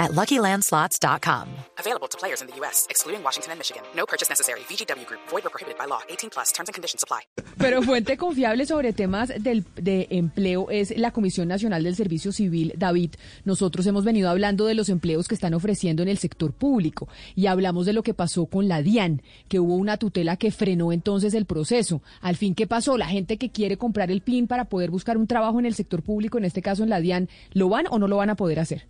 at 0.00 0.12
LuckyLandSlots.com. 0.12 1.46
Available 1.78 2.08
to 2.08 2.18
players 2.18 2.40
in 2.40 2.48
the 2.48 2.56
U.S., 2.60 2.86
excluding 2.90 3.22
Washington 3.22 3.52
and 3.52 3.58
Michigan. 3.58 3.82
No 3.94 4.06
purchase 4.06 4.28
necessary. 4.28 4.60
VGW 4.68 5.06
Group. 5.06 5.20
Void 5.30 5.46
or 5.46 5.50
prohibited 5.50 5.78
by 5.78 5.86
law. 5.86 6.00
18 6.08 6.30
plus. 6.30 6.52
Terms 6.52 6.68
and 6.68 6.74
conditions 6.74 7.04
apply. 7.04 7.20
Pero 7.58 7.82
fuente 7.82 8.16
confiable 8.16 8.64
sobre 8.64 8.92
temas 8.92 9.28
del, 9.28 9.64
de 9.76 10.08
empleo 10.10 10.70
es 10.70 10.96
la 10.96 11.10
Comisión 11.10 11.48
Nacional 11.48 11.84
del 11.84 11.94
Servicio 11.94 12.32
Civil. 12.32 12.72
David, 12.76 13.10
nosotros 13.44 13.86
hemos 13.86 14.04
venido 14.04 14.30
hablando 14.30 14.64
de 14.64 14.74
los 14.74 14.88
empleos 14.88 15.28
que 15.28 15.34
están 15.34 15.52
ofreciendo 15.52 16.02
en 16.02 16.08
el 16.08 16.18
sector 16.18 16.52
público 16.52 17.08
y 17.34 17.46
hablamos 17.46 17.84
de 17.84 17.92
lo 17.92 18.02
que 18.02 18.14
pasó 18.14 18.46
con 18.46 18.66
la 18.66 18.82
DIAN, 18.82 19.22
que 19.48 19.60
hubo 19.60 19.74
una 19.74 19.98
tutela 19.98 20.36
que 20.36 20.50
frenó 20.50 20.92
entonces 20.92 21.34
el 21.34 21.44
proceso. 21.44 22.02
Al 22.22 22.36
fin, 22.36 22.54
¿qué 22.54 22.66
pasó? 22.66 22.96
La 22.96 23.08
gente 23.08 23.36
que 23.36 23.50
quiere 23.50 23.76
comprar 23.76 24.10
el 24.10 24.22
PIN 24.22 24.46
para 24.46 24.64
poder 24.64 24.90
buscar 24.90 25.18
un 25.18 25.26
trabajo 25.26 25.58
en 25.58 25.66
el 25.66 25.74
sector 25.74 26.02
público, 26.02 26.38
en 26.38 26.46
este 26.46 26.62
caso 26.62 26.82
en 26.82 26.88
la 26.88 27.00
DIAN, 27.00 27.28
¿lo 27.52 27.68
van 27.68 27.86
o 27.90 27.98
no 27.98 28.08
lo 28.08 28.16
van 28.16 28.30
a 28.30 28.36
poder 28.36 28.60
hacer? 28.60 28.86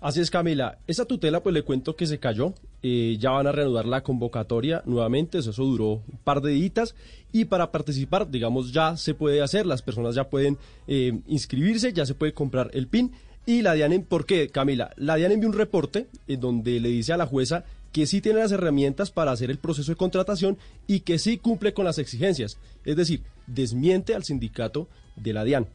Así 0.00 0.20
es, 0.20 0.30
Camila. 0.30 0.78
Esa 0.86 1.04
tutela, 1.04 1.42
pues 1.42 1.54
le 1.54 1.62
cuento 1.62 1.96
que 1.96 2.06
se 2.06 2.18
cayó. 2.18 2.54
Eh, 2.82 3.16
ya 3.18 3.30
van 3.30 3.46
a 3.46 3.52
reanudar 3.52 3.86
la 3.86 4.02
convocatoria 4.02 4.82
nuevamente. 4.86 5.38
Eso, 5.38 5.52
duró 5.52 6.02
un 6.10 6.18
par 6.22 6.40
de 6.42 6.52
días. 6.52 6.94
Y 7.32 7.46
para 7.46 7.72
participar, 7.72 8.30
digamos, 8.30 8.72
ya 8.72 8.96
se 8.96 9.14
puede 9.14 9.42
hacer. 9.42 9.66
Las 9.66 9.82
personas 9.82 10.14
ya 10.14 10.28
pueden 10.28 10.58
eh, 10.86 11.20
inscribirse, 11.26 11.92
ya 11.92 12.06
se 12.06 12.14
puede 12.14 12.34
comprar 12.34 12.70
el 12.72 12.88
PIN. 12.88 13.12
Y 13.46 13.62
la 13.62 13.74
DIAN, 13.74 14.04
¿por 14.08 14.26
qué, 14.26 14.48
Camila? 14.48 14.90
La 14.96 15.14
DIAN 15.14 15.32
envió 15.32 15.48
un 15.48 15.54
reporte 15.54 16.08
en 16.26 16.40
donde 16.40 16.80
le 16.80 16.88
dice 16.88 17.12
a 17.12 17.16
la 17.16 17.26
jueza 17.26 17.64
que 17.92 18.04
sí 18.04 18.20
tiene 18.20 18.40
las 18.40 18.52
herramientas 18.52 19.10
para 19.10 19.30
hacer 19.30 19.50
el 19.50 19.58
proceso 19.58 19.92
de 19.92 19.96
contratación 19.96 20.58
y 20.86 21.00
que 21.00 21.18
sí 21.18 21.38
cumple 21.38 21.72
con 21.72 21.84
las 21.84 21.98
exigencias. 21.98 22.58
Es 22.84 22.96
decir, 22.96 23.22
desmiente 23.46 24.14
al 24.14 24.24
sindicato 24.24 24.88
de 25.14 25.32
la 25.32 25.44
DIAN. 25.44 25.68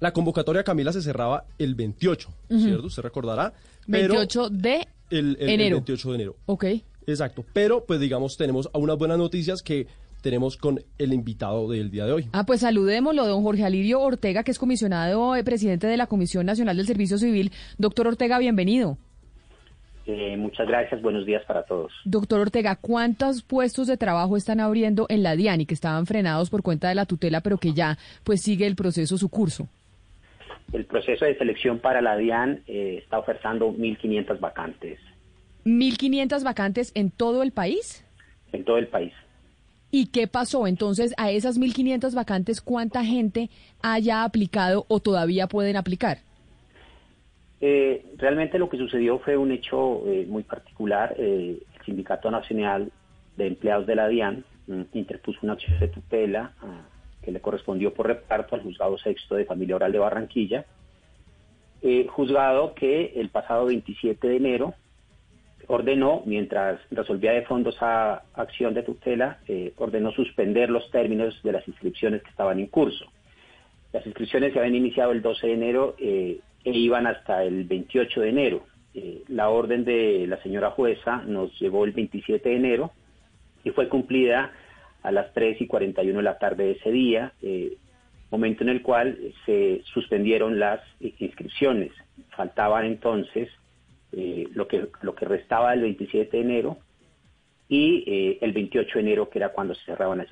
La 0.00 0.12
convocatoria, 0.12 0.64
Camila, 0.64 0.92
se 0.92 1.02
cerraba 1.02 1.44
el 1.58 1.74
28, 1.74 2.28
¿cierto? 2.48 2.86
Usted 2.86 3.02
recordará. 3.02 3.52
28 3.86 4.50
de 4.50 4.88
el, 5.10 5.36
enero. 5.40 5.76
28 5.76 6.08
de 6.10 6.14
enero. 6.14 6.36
Ok. 6.46 6.64
Exacto. 7.06 7.44
Pero, 7.52 7.84
pues 7.84 8.00
digamos, 8.00 8.36
tenemos 8.36 8.68
unas 8.72 8.98
buenas 8.98 9.18
noticias 9.18 9.62
que 9.62 9.86
tenemos 10.24 10.56
con 10.56 10.82
el 10.98 11.12
invitado 11.12 11.68
del 11.70 11.90
día 11.90 12.06
de 12.06 12.12
hoy. 12.12 12.28
Ah, 12.32 12.44
pues 12.46 12.60
saludémoslo, 12.60 13.26
don 13.26 13.42
Jorge 13.42 13.64
Alirio 13.64 14.00
Ortega, 14.00 14.42
que 14.42 14.50
es 14.50 14.58
comisionado, 14.58 15.36
eh, 15.36 15.44
presidente 15.44 15.86
de 15.86 15.98
la 15.98 16.06
Comisión 16.06 16.46
Nacional 16.46 16.78
del 16.78 16.86
Servicio 16.86 17.18
Civil. 17.18 17.52
Doctor 17.76 18.06
Ortega, 18.06 18.38
bienvenido. 18.38 18.96
Eh, 20.06 20.36
muchas 20.36 20.66
gracias, 20.66 21.00
buenos 21.00 21.24
días 21.24 21.42
para 21.46 21.64
todos. 21.64 21.92
Doctor 22.04 22.40
Ortega, 22.40 22.76
¿cuántos 22.76 23.42
puestos 23.42 23.86
de 23.86 23.96
trabajo 23.96 24.36
están 24.36 24.60
abriendo 24.60 25.06
en 25.08 25.22
la 25.22 25.36
DIAN 25.36 25.62
y 25.62 25.66
que 25.66 25.74
estaban 25.74 26.06
frenados 26.06 26.50
por 26.50 26.62
cuenta 26.62 26.88
de 26.88 26.94
la 26.94 27.06
tutela, 27.06 27.40
pero 27.40 27.58
que 27.58 27.72
ya 27.72 27.98
pues 28.22 28.42
sigue 28.42 28.66
el 28.66 28.76
proceso 28.76 29.16
su 29.16 29.28
curso? 29.28 29.68
El 30.72 30.86
proceso 30.86 31.24
de 31.24 31.36
selección 31.36 31.78
para 31.78 32.00
la 32.00 32.16
DIAN 32.16 32.62
eh, 32.66 33.00
está 33.02 33.18
ofertando 33.18 33.72
1.500 33.72 34.40
vacantes. 34.40 34.98
¿1.500 35.64 36.42
vacantes 36.42 36.92
en 36.94 37.10
todo 37.10 37.42
el 37.42 37.52
país? 37.52 38.04
En 38.52 38.64
todo 38.64 38.78
el 38.78 38.88
país. 38.88 39.12
¿Y 39.90 40.06
qué 40.06 40.26
pasó? 40.26 40.66
Entonces, 40.66 41.14
a 41.16 41.30
esas 41.30 41.58
1.500 41.58 42.14
vacantes, 42.14 42.60
¿cuánta 42.60 43.04
gente 43.04 43.50
haya 43.82 44.24
aplicado 44.24 44.84
o 44.88 45.00
todavía 45.00 45.46
pueden 45.46 45.76
aplicar? 45.76 46.18
Eh, 47.60 48.04
realmente 48.16 48.58
lo 48.58 48.68
que 48.68 48.76
sucedió 48.76 49.20
fue 49.20 49.36
un 49.36 49.52
hecho 49.52 50.02
eh, 50.06 50.26
muy 50.28 50.42
particular. 50.42 51.14
el 51.18 51.62
Sindicato 51.84 52.30
Nacional 52.30 52.90
de 53.36 53.46
Empleados 53.46 53.86
de 53.86 53.94
la 53.94 54.08
DIAN 54.08 54.44
mm, 54.66 54.82
interpuso 54.94 55.38
una 55.42 55.52
acción 55.54 55.78
de 55.78 55.88
tutela 55.88 56.52
que 57.24 57.32
le 57.32 57.40
correspondió 57.40 57.92
por 57.94 58.06
reparto 58.06 58.54
al 58.54 58.62
juzgado 58.62 58.98
sexto 58.98 59.34
de 59.34 59.44
familia 59.44 59.76
oral 59.76 59.92
de 59.92 59.98
Barranquilla, 59.98 60.66
eh, 61.82 62.06
juzgado 62.08 62.74
que 62.74 63.12
el 63.16 63.28
pasado 63.30 63.66
27 63.66 64.26
de 64.26 64.36
enero 64.36 64.74
ordenó, 65.66 66.22
mientras 66.26 66.80
resolvía 66.90 67.32
de 67.32 67.42
fondo 67.42 67.70
esa 67.70 68.24
acción 68.34 68.74
de 68.74 68.82
tutela, 68.82 69.38
eh, 69.48 69.72
ordenó 69.76 70.10
suspender 70.12 70.70
los 70.70 70.90
términos 70.90 71.38
de 71.42 71.52
las 71.52 71.66
inscripciones 71.66 72.22
que 72.22 72.30
estaban 72.30 72.58
en 72.58 72.66
curso. 72.66 73.06
Las 73.92 74.06
inscripciones 74.06 74.52
se 74.52 74.58
habían 74.58 74.74
iniciado 74.74 75.12
el 75.12 75.22
12 75.22 75.46
de 75.46 75.52
enero 75.52 75.94
eh, 75.98 76.40
e 76.64 76.70
iban 76.70 77.06
hasta 77.06 77.44
el 77.44 77.64
28 77.64 78.20
de 78.20 78.28
enero. 78.28 78.66
la 79.28 79.48
orden 79.48 79.84
de 79.84 80.26
la 80.28 80.40
señora 80.42 80.70
jueza 80.70 81.22
nos 81.26 81.58
llegó 81.60 81.84
el 81.84 81.92
27 81.92 82.48
de 82.48 82.56
enero 82.56 82.92
y 83.64 83.70
fue 83.70 83.88
cumplida 83.88 84.52
a 85.04 85.12
las 85.12 85.32
3 85.34 85.60
y 85.60 85.66
41 85.66 86.18
de 86.18 86.24
la 86.24 86.38
tarde 86.38 86.64
de 86.64 86.70
ese 86.72 86.90
día, 86.90 87.32
eh, 87.42 87.76
momento 88.30 88.64
en 88.64 88.70
el 88.70 88.82
cual 88.82 89.16
se 89.46 89.82
suspendieron 89.92 90.58
las 90.58 90.80
inscripciones. 90.98 91.92
Faltaban 92.30 92.86
entonces 92.86 93.48
eh, 94.12 94.48
lo, 94.54 94.66
que, 94.66 94.88
lo 95.02 95.14
que 95.14 95.26
restaba 95.26 95.74
el 95.74 95.82
27 95.82 96.36
de 96.36 96.42
enero 96.42 96.78
y 97.68 98.02
eh, 98.06 98.38
el 98.40 98.52
28 98.52 98.94
de 98.94 99.00
enero, 99.00 99.28
que 99.28 99.38
era 99.38 99.50
cuando 99.50 99.74
se 99.74 99.84
cerraban 99.84 100.18
las, 100.18 100.28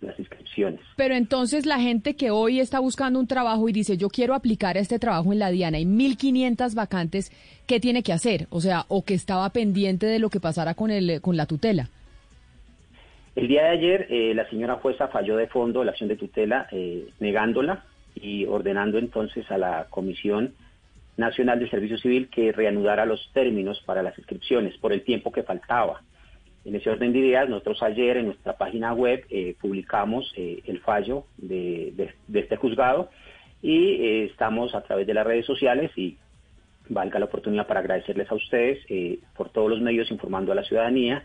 las 0.00 0.18
inscripciones. 0.18 0.80
Pero 0.96 1.14
entonces 1.14 1.64
la 1.64 1.78
gente 1.78 2.16
que 2.16 2.30
hoy 2.30 2.58
está 2.58 2.80
buscando 2.80 3.20
un 3.20 3.28
trabajo 3.28 3.68
y 3.68 3.72
dice, 3.72 3.96
yo 3.96 4.08
quiero 4.08 4.34
aplicar 4.34 4.76
este 4.76 4.98
trabajo 4.98 5.32
en 5.32 5.38
la 5.38 5.50
Diana, 5.50 5.78
hay 5.78 5.84
1.500 5.84 6.74
vacantes, 6.74 7.30
¿qué 7.66 7.78
tiene 7.78 8.02
que 8.02 8.12
hacer? 8.12 8.48
O 8.50 8.60
sea, 8.60 8.86
o 8.88 9.04
que 9.04 9.14
estaba 9.14 9.48
pendiente 9.50 10.06
de 10.06 10.18
lo 10.18 10.30
que 10.30 10.40
pasara 10.40 10.74
con, 10.74 10.90
el, 10.90 11.20
con 11.20 11.36
la 11.36 11.46
tutela. 11.46 11.90
El 13.36 13.48
día 13.48 13.64
de 13.64 13.68
ayer 13.68 14.06
eh, 14.08 14.32
la 14.34 14.48
señora 14.48 14.76
jueza 14.76 15.08
falló 15.08 15.36
de 15.36 15.46
fondo 15.46 15.84
la 15.84 15.90
acción 15.90 16.08
de 16.08 16.16
tutela 16.16 16.68
eh, 16.72 17.06
negándola 17.20 17.84
y 18.14 18.46
ordenando 18.46 18.96
entonces 18.96 19.48
a 19.50 19.58
la 19.58 19.88
Comisión 19.90 20.54
Nacional 21.18 21.60
de 21.60 21.68
Servicio 21.68 21.98
Civil 21.98 22.30
que 22.30 22.50
reanudara 22.52 23.04
los 23.04 23.30
términos 23.34 23.82
para 23.84 24.02
las 24.02 24.16
inscripciones 24.16 24.78
por 24.78 24.94
el 24.94 25.02
tiempo 25.02 25.32
que 25.32 25.42
faltaba. 25.42 26.00
En 26.64 26.76
ese 26.76 26.88
orden 26.88 27.12
de 27.12 27.18
ideas, 27.18 27.46
nosotros 27.46 27.82
ayer 27.82 28.16
en 28.16 28.26
nuestra 28.26 28.56
página 28.56 28.94
web 28.94 29.26
eh, 29.28 29.54
publicamos 29.60 30.32
el 30.36 30.80
fallo 30.80 31.26
de, 31.36 32.14
este 32.32 32.56
juzgado 32.56 33.10
y 33.60 34.24
estamos 34.24 34.74
a 34.74 34.80
través 34.80 35.06
de 35.06 35.12
las 35.12 35.26
redes 35.26 35.44
sociales 35.44 35.90
y 35.94 36.16
valga 36.88 37.18
la 37.18 37.26
oportunidad 37.26 37.66
para 37.66 37.80
agradecerles 37.80 38.30
a 38.30 38.34
ustedes 38.34 38.78
por 39.36 39.50
todos 39.50 39.68
los 39.68 39.80
medios 39.82 40.10
informando 40.10 40.52
a 40.52 40.54
la 40.54 40.64
ciudadanía 40.64 41.22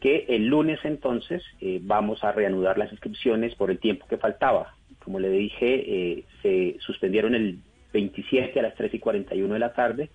que 0.00 0.24
el 0.28 0.46
lunes 0.46 0.80
entonces 0.84 1.42
eh, 1.60 1.78
vamos 1.82 2.24
a 2.24 2.32
reanudar 2.32 2.78
las 2.78 2.90
inscripciones 2.90 3.54
por 3.54 3.70
el 3.70 3.78
tiempo 3.78 4.06
que 4.08 4.16
faltaba. 4.16 4.74
Como 5.04 5.20
le 5.20 5.30
dije, 5.30 5.84
eh, 5.86 6.24
se 6.42 6.76
suspendieron 6.80 7.34
el 7.34 7.58
27 7.92 8.58
a 8.58 8.62
las 8.62 8.74
3 8.74 8.94
y 8.94 8.98
41 8.98 9.52
de 9.52 9.60
la 9.60 9.72
tarde. 9.74 10.10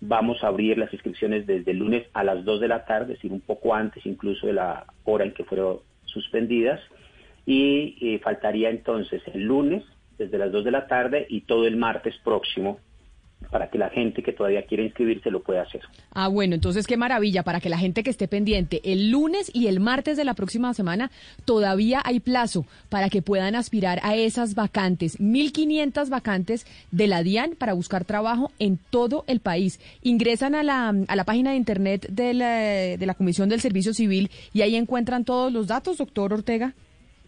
Vamos 0.00 0.42
a 0.42 0.48
abrir 0.48 0.78
las 0.78 0.92
inscripciones 0.92 1.46
desde 1.46 1.70
el 1.70 1.78
lunes 1.78 2.06
a 2.14 2.24
las 2.24 2.44
2 2.44 2.60
de 2.60 2.68
la 2.68 2.84
tarde, 2.84 3.12
es 3.12 3.18
decir, 3.18 3.32
un 3.32 3.40
poco 3.40 3.74
antes 3.74 4.04
incluso 4.06 4.46
de 4.46 4.54
la 4.54 4.86
hora 5.04 5.24
en 5.24 5.32
que 5.32 5.44
fueron 5.44 5.78
suspendidas. 6.04 6.80
Y 7.44 7.96
eh, 8.00 8.18
faltaría 8.18 8.70
entonces 8.70 9.22
el 9.32 9.44
lunes 9.44 9.84
desde 10.18 10.38
las 10.38 10.50
2 10.50 10.64
de 10.64 10.70
la 10.70 10.86
tarde 10.86 11.26
y 11.28 11.42
todo 11.42 11.66
el 11.66 11.76
martes 11.76 12.16
próximo 12.24 12.80
para 13.50 13.70
que 13.70 13.78
la 13.78 13.90
gente 13.90 14.22
que 14.22 14.32
todavía 14.32 14.62
quiere 14.62 14.84
inscribirse 14.84 15.30
lo 15.30 15.42
pueda 15.42 15.62
hacer. 15.62 15.82
Ah, 16.12 16.28
bueno, 16.28 16.54
entonces 16.54 16.86
qué 16.86 16.96
maravilla, 16.96 17.42
para 17.42 17.60
que 17.60 17.68
la 17.68 17.78
gente 17.78 18.02
que 18.02 18.10
esté 18.10 18.28
pendiente 18.28 18.80
el 18.84 19.10
lunes 19.10 19.50
y 19.54 19.68
el 19.68 19.80
martes 19.80 20.16
de 20.16 20.24
la 20.24 20.34
próxima 20.34 20.74
semana 20.74 21.10
todavía 21.44 22.02
hay 22.04 22.20
plazo 22.20 22.66
para 22.88 23.08
que 23.08 23.22
puedan 23.22 23.54
aspirar 23.54 24.00
a 24.02 24.16
esas 24.16 24.54
vacantes, 24.54 25.20
1.500 25.20 26.08
vacantes 26.08 26.66
de 26.90 27.06
la 27.06 27.22
DIAN 27.22 27.52
para 27.56 27.74
buscar 27.74 28.04
trabajo 28.04 28.50
en 28.58 28.78
todo 28.90 29.24
el 29.26 29.40
país. 29.40 29.80
Ingresan 30.02 30.54
a 30.54 30.62
la, 30.62 30.94
a 31.06 31.16
la 31.16 31.24
página 31.24 31.50
de 31.50 31.56
internet 31.56 32.06
de 32.10 32.34
la, 32.34 32.58
de 32.96 33.06
la 33.06 33.14
Comisión 33.14 33.48
del 33.48 33.60
Servicio 33.60 33.94
Civil 33.94 34.30
y 34.52 34.62
ahí 34.62 34.76
encuentran 34.76 35.24
todos 35.24 35.52
los 35.52 35.66
datos, 35.66 35.98
doctor 35.98 36.32
Ortega. 36.32 36.74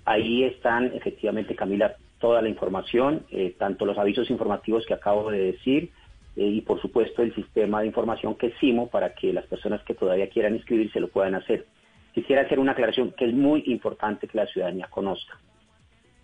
Ahí 0.05 0.45
están 0.45 0.87
efectivamente, 0.95 1.55
Camila, 1.55 1.95
toda 2.19 2.43
la 2.43 2.49
información, 2.49 3.25
eh, 3.31 3.55
tanto 3.59 3.87
los 3.87 3.99
avisos 3.99 4.31
informativos 4.31 4.85
que 4.87 4.95
acabo 4.95 5.31
de 5.31 5.53
decir, 5.53 5.91
eh, 6.37 6.47
y 6.47 6.61
por 6.61 6.81
supuesto 6.81 7.23
el 7.23 7.35
sistema 7.35 7.81
de 7.81 7.87
información 7.87 8.35
que 8.35 8.49
es 8.49 8.59
CIMO 8.59 8.89
para 8.89 9.15
que 9.15 9.33
las 9.33 9.47
personas 9.47 9.83
que 9.83 9.95
todavía 9.95 10.29
quieran 10.29 10.55
inscribirse 10.55 11.01
lo 11.01 11.09
puedan 11.09 11.35
hacer. 11.35 11.67
Quisiera 12.15 12.43
hacer 12.43 12.59
una 12.59 12.73
aclaración 12.73 13.13
que 13.13 13.27
es 13.27 13.35
muy 13.35 13.63
importante 13.67 14.29
que 14.29 14.39
la 14.39 14.47
ciudadanía 14.47 14.87
conozca. 14.91 15.39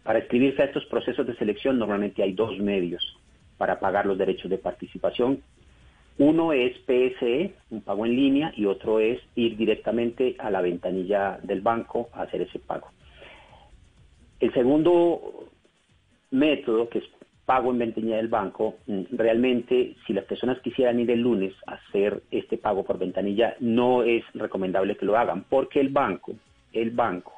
Para 0.03 0.19
inscribirse 0.19 0.63
a 0.63 0.67
estos 0.67 0.85
procesos 0.87 1.27
de 1.27 1.37
selección 1.37 1.79
normalmente 1.79 2.23
hay 2.23 2.33
dos 2.33 2.59
medios 2.59 3.19
para 3.57 3.79
pagar 3.81 4.07
los 4.07 4.19
derechos 4.19 4.51
de 4.51 4.59
participación. 4.59 5.43
Uno 6.19 6.53
es 6.53 6.77
PSE, 6.87 7.55
un 7.71 7.81
pago 7.83 8.07
en 8.07 8.15
línea, 8.15 8.53
y 8.57 8.67
otro 8.67 9.01
es 9.01 9.21
ir 9.35 9.57
directamente 9.57 10.37
a 10.39 10.51
la 10.51 10.61
ventanilla 10.61 11.39
del 11.43 11.61
banco 11.61 12.09
a 12.13 12.23
hacer 12.23 12.43
ese 12.43 12.61
pago. 12.61 12.89
El 14.39 14.53
segundo 14.53 15.49
método, 16.35 16.89
que 16.89 16.99
es 16.99 17.05
pago 17.47 17.71
en 17.71 17.79
ventanilla 17.79 18.17
del 18.17 18.29
banco, 18.29 18.77
mm, 18.87 19.03
realmente 19.13 19.97
si 20.07 20.13
las 20.13 20.25
personas 20.25 20.59
quisieran 20.61 20.99
ir 21.01 21.11
el 21.11 21.21
lunes 21.21 21.53
a 21.67 21.75
hacer 21.75 22.23
este 22.31 22.59
pago 22.59 22.85
por 22.85 22.99
ventanilla, 22.99 23.57
no 23.61 24.03
es 24.03 24.25
recomendable 24.35 24.97
que 24.97 25.07
lo 25.07 25.17
hagan, 25.17 25.45
porque 25.49 25.81
el 25.81 25.91
banco, 25.91 26.35
el 26.73 26.91
banco, 26.91 27.33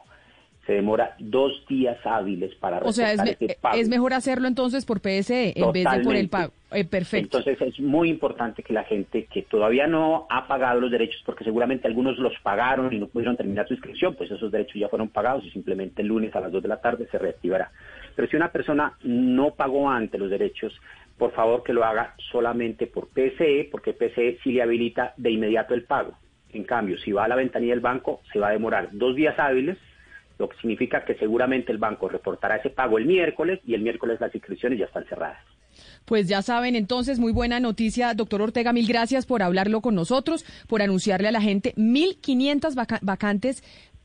se 0.66 0.72
demora 0.72 1.14
dos 1.20 1.64
días 1.68 1.96
hábiles 2.04 2.54
para 2.56 2.78
O 2.78 2.92
sea, 2.92 3.12
es, 3.12 3.54
pago. 3.56 3.76
es 3.78 3.88
mejor 3.88 4.12
hacerlo 4.12 4.48
entonces 4.48 4.84
por 4.84 5.00
PSE 5.00 5.52
en 5.54 5.72
vez 5.72 5.86
de 5.88 6.00
por 6.00 6.16
el 6.16 6.28
pago. 6.28 6.52
Eh, 6.72 6.84
perfecto. 6.84 7.38
Entonces 7.38 7.68
es 7.68 7.80
muy 7.80 8.10
importante 8.10 8.64
que 8.64 8.72
la 8.72 8.82
gente 8.82 9.26
que 9.32 9.42
todavía 9.42 9.86
no 9.86 10.26
ha 10.28 10.48
pagado 10.48 10.80
los 10.80 10.90
derechos, 10.90 11.22
porque 11.24 11.44
seguramente 11.44 11.86
algunos 11.86 12.18
los 12.18 12.32
pagaron 12.42 12.92
y 12.92 12.98
no 12.98 13.06
pudieron 13.06 13.36
terminar 13.36 13.68
su 13.68 13.74
inscripción, 13.74 14.16
pues 14.16 14.30
esos 14.32 14.50
derechos 14.50 14.74
ya 14.74 14.88
fueron 14.88 15.08
pagados 15.08 15.44
y 15.44 15.50
simplemente 15.50 16.02
el 16.02 16.08
lunes 16.08 16.34
a 16.34 16.40
las 16.40 16.50
2 16.50 16.62
de 16.62 16.68
la 16.68 16.80
tarde 16.80 17.06
se 17.10 17.18
reactivará. 17.18 17.70
Pero 18.16 18.28
si 18.28 18.36
una 18.36 18.50
persona 18.50 18.94
no 19.04 19.54
pagó 19.54 19.88
antes 19.88 20.18
los 20.18 20.30
derechos, 20.30 20.72
por 21.16 21.32
favor 21.32 21.62
que 21.62 21.72
lo 21.72 21.84
haga 21.84 22.14
solamente 22.32 22.88
por 22.88 23.08
PSE, 23.08 23.68
porque 23.70 23.92
PSE 23.92 24.38
sí 24.42 24.52
le 24.52 24.62
habilita 24.62 25.14
de 25.16 25.30
inmediato 25.30 25.74
el 25.74 25.84
pago. 25.84 26.18
En 26.52 26.64
cambio, 26.64 26.98
si 26.98 27.12
va 27.12 27.24
a 27.24 27.28
la 27.28 27.36
ventanilla 27.36 27.74
del 27.74 27.80
banco, 27.80 28.22
se 28.32 28.40
va 28.40 28.48
a 28.48 28.52
demorar 28.52 28.88
dos 28.92 29.14
días 29.14 29.38
hábiles 29.38 29.78
lo 30.38 30.48
que 30.48 30.56
significa 30.58 31.04
que 31.04 31.14
seguramente 31.14 31.72
el 31.72 31.78
banco 31.78 32.08
reportará 32.08 32.56
ese 32.56 32.70
pago 32.70 32.98
el 32.98 33.06
miércoles 33.06 33.60
y 33.64 33.74
el 33.74 33.80
miércoles 33.80 34.20
las 34.20 34.34
inscripciones 34.34 34.78
ya 34.78 34.86
están 34.86 35.04
cerradas. 35.06 35.42
Pues 36.04 36.28
ya 36.28 36.42
saben, 36.42 36.76
entonces, 36.76 37.18
muy 37.18 37.32
buena 37.32 37.60
noticia, 37.60 38.14
doctor 38.14 38.40
Ortega, 38.42 38.72
mil 38.72 38.86
gracias 38.86 39.26
por 39.26 39.42
hablarlo 39.42 39.80
con 39.80 39.94
nosotros, 39.94 40.44
por 40.68 40.82
anunciarle 40.82 41.28
a 41.28 41.32
la 41.32 41.40
gente 41.40 41.74
1.500 41.76 43.00
vacantes 43.02 43.62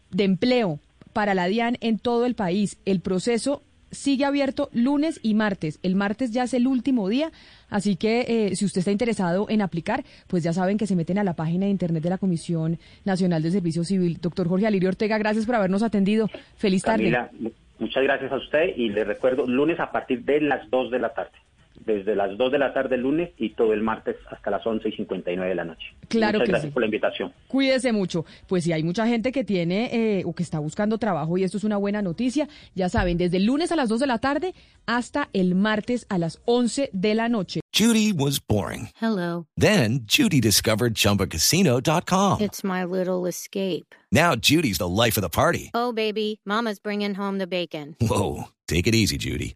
de 0.10 0.24
empleo 0.24 0.80
para 1.14 1.34
la 1.34 1.48
DIAN 1.48 1.78
en 1.82 2.00
todo 2.00 2.26
el 2.26 2.36
país. 2.36 2.80
El 2.86 3.02
proceso 3.02 3.62
sigue 3.92 4.26
abierto 4.26 4.70
lunes 4.74 5.20
y 5.22 5.34
martes. 5.34 5.80
El 5.84 5.96
martes 5.96 6.32
ya 6.32 6.44
es 6.44 6.54
el 6.54 6.68
último 6.68 7.10
día, 7.10 7.32
así 7.70 7.96
que 7.96 8.26
eh, 8.28 8.56
si 8.56 8.66
usted 8.66 8.80
está 8.80 8.92
interesado 8.92 9.48
en 9.50 9.62
aplicar, 9.62 10.04
pues 10.28 10.44
ya 10.44 10.54
saben 10.54 10.78
que 10.78 10.88
se 10.88 10.96
meten 10.96 11.18
a 11.18 11.24
la 11.24 11.34
página 11.34 11.66
de 11.66 11.72
internet 11.72 12.04
de 12.04 12.10
la 12.10 12.18
Comisión 12.18 12.80
Nacional 13.06 13.44
de 13.44 13.52
Servicio 13.52 13.84
Civil. 13.84 14.18
Doctor 14.22 14.48
Jorge 14.48 14.68
Alirio 14.68 14.90
Ortega, 14.90 15.18
gracias 15.18 15.46
por 15.46 15.56
habernos 15.56 15.84
atendido. 15.84 16.30
Feliz 16.58 16.84
tarde. 16.84 17.16
muchas 17.80 18.04
gracias 18.04 18.32
a 18.32 18.38
usted 18.38 18.76
y 18.76 18.90
le 18.90 19.04
recuerdo, 19.04 19.46
lunes 19.46 19.80
a 19.80 19.92
partir 19.92 20.24
de 20.24 20.42
las 20.42 20.70
2 20.70 20.92
de 20.92 21.00
la 21.00 21.14
tarde 21.14 21.32
desde 21.86 22.16
las 22.16 22.38
2 22.38 22.52
de 22.52 22.60
la 22.60 22.74
tarde 22.74 22.96
el 22.96 23.02
lunes 23.02 23.32
y 23.38 23.50
todo 23.50 23.74
el 23.74 23.82
martes 23.82 24.16
hasta 24.30 24.52
las 24.52 24.66
11 24.66 24.90
y 24.90 24.92
59 24.94 25.50
de 25.50 25.56
la 25.56 25.64
noche. 25.64 25.88
Claro 26.08 26.40
Muchas 26.40 26.46
que 26.46 26.52
gracias 26.52 26.74
por 26.74 26.82
la 26.82 26.88
invitación. 26.88 27.34
Cuídese 27.48 27.92
mucho. 27.92 28.26
Pues 28.48 28.64
si 28.64 28.74
hay 28.74 28.84
mucha 28.84 29.08
gente 29.08 29.32
que 29.32 29.44
tiene 29.44 29.90
eh, 30.20 30.24
o 30.26 30.34
que 30.34 30.44
está 30.44 30.60
buscando 30.60 30.98
trabajo 30.98 31.38
y 31.38 31.44
esto 31.44 31.58
es 31.58 31.64
una 31.64 31.78
buena 31.78 32.02
noticia, 32.02 32.48
ya 32.76 32.90
saben, 32.90 33.18
desde 33.18 33.38
el 33.38 33.46
lunes 33.46 33.72
a 33.72 33.76
las 33.76 33.90
2 33.90 34.00
de 34.00 34.08
la 34.08 34.20
tarde 34.20 34.54
hasta 34.86 35.30
el 35.34 35.56
martes 35.56 36.06
a 36.10 36.18
las 36.18 36.42
11 36.46 36.90
de 36.94 37.16
la 37.16 37.30
noche. 37.30 37.62
Judy 37.74 38.12
was 38.12 38.40
boring. 38.40 38.90
Hello. 38.96 39.48
Then 39.56 40.02
Judy 40.04 40.42
discovered 40.42 40.94
chumbacasino.com. 40.94 42.42
It's 42.42 42.64
my 42.64 42.84
little 42.84 43.26
escape. 43.26 43.96
Now 44.12 44.36
Judy's 44.36 44.78
the 44.78 44.90
life 44.90 45.18
of 45.18 45.22
the 45.22 45.30
party. 45.30 45.72
Oh 45.74 45.94
baby, 45.94 46.42
mama's 46.46 46.80
bringing 46.80 47.16
home 47.16 47.38
the 47.38 47.48
bacon. 47.48 47.96
Whoa, 48.02 48.50
take 48.68 48.88
it 48.88 48.96
easy 48.96 49.18
Judy. 49.18 49.56